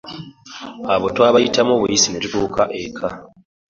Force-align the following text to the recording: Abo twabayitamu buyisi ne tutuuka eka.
Abo 0.93 1.05
twabayitamu 1.15 1.73
buyisi 1.81 2.07
ne 2.09 2.19
tutuuka 2.23 2.61
eka. 2.83 3.07